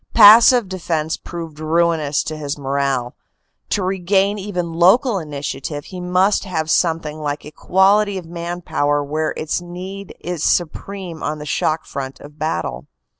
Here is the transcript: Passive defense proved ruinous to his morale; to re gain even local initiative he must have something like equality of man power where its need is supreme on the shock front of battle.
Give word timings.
Passive 0.15 0.67
defense 0.67 1.15
proved 1.15 1.59
ruinous 1.59 2.23
to 2.23 2.35
his 2.35 2.57
morale; 2.57 3.13
to 3.69 3.83
re 3.83 3.99
gain 3.99 4.39
even 4.39 4.73
local 4.73 5.19
initiative 5.19 5.85
he 5.85 6.01
must 6.01 6.43
have 6.43 6.71
something 6.71 7.19
like 7.19 7.45
equality 7.45 8.17
of 8.17 8.25
man 8.25 8.61
power 8.63 9.03
where 9.03 9.29
its 9.37 9.61
need 9.61 10.15
is 10.19 10.43
supreme 10.43 11.21
on 11.21 11.37
the 11.37 11.45
shock 11.45 11.85
front 11.85 12.19
of 12.19 12.39
battle. 12.39 12.87